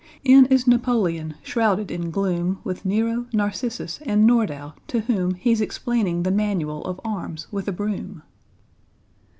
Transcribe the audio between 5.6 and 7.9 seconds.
explaining the manual of arms with a